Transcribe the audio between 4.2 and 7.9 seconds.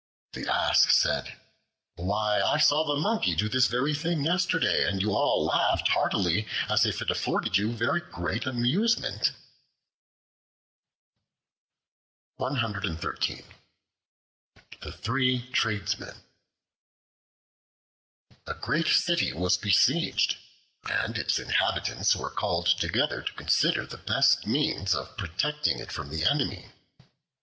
yesterday, and you all laughed heartily, as if it afforded you